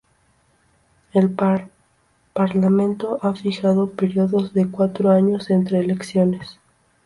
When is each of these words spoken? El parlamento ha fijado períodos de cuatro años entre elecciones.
El 1.13 1.29
parlamento 2.33 3.19
ha 3.21 3.35
fijado 3.35 3.91
períodos 3.91 4.51
de 4.51 4.67
cuatro 4.67 5.11
años 5.11 5.51
entre 5.51 5.77
elecciones. 5.77 6.59